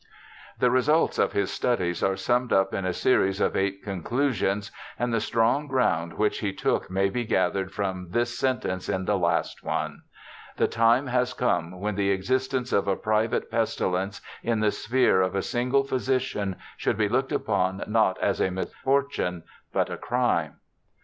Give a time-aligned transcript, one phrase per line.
[0.57, 5.13] The results of his studies are summed up in a series of eight conclusions, and
[5.13, 9.63] the strong ground which he took may be gathered from this sentence in the last
[9.63, 15.21] one:* The time has come when the existence ol a private pestilence in the sphere
[15.21, 20.55] of a single physician should be looked upon not as a misfortune but a crime.'